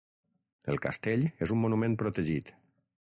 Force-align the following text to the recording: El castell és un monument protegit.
El 0.71 0.79
castell 0.85 1.27
és 1.47 1.53
un 1.57 1.61
monument 1.67 1.99
protegit. 2.03 2.51